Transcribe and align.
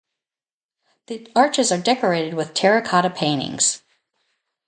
The 1.05 1.31
arches 1.35 1.71
are 1.71 1.77
decorated 1.77 2.33
with 2.33 2.55
terracotta 2.55 3.11
paintings. 3.11 3.83